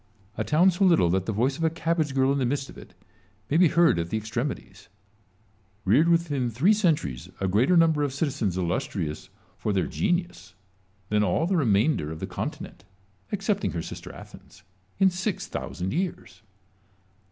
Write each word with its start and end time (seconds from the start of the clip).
A 0.35 0.43
town 0.43 0.71
so 0.71 0.83
little 0.83 1.11
that 1.11 1.27
the 1.27 1.31
voice 1.31 1.59
of 1.59 1.63
a 1.63 1.69
cabbage 1.69 2.15
girl 2.15 2.31
in 2.31 2.39
the 2.39 2.43
midst 2.47 2.71
of 2.71 2.77
it 2.79 2.95
may 3.51 3.57
be 3.57 3.67
heard 3.67 3.99
at 3.99 4.09
the 4.09 4.17
extremities, 4.17 4.89
reared 5.85 6.09
within 6.09 6.49
three 6.49 6.73
centuries 6.73 7.29
a 7.39 7.47
greater 7.47 7.77
number 7.77 8.01
of 8.01 8.11
citizens 8.11 8.57
illustrious 8.57 9.25
244 9.61 9.69
IMAGINARY 9.83 10.23
CONVERSATIONS. 10.23 10.53
for 10.55 11.13
their 11.13 11.13
genius 11.13 11.13
than 11.13 11.23
all 11.23 11.45
the 11.45 11.55
remainder 11.55 12.11
of 12.11 12.19
the 12.19 12.25
conti 12.25 12.65
nent 12.65 12.79
(excepting 13.31 13.73
her 13.73 13.83
sister 13.83 14.11
Athens) 14.11 14.63
in 14.97 15.11
six 15.11 15.45
thousand 15.45 15.93
years. 15.93 16.41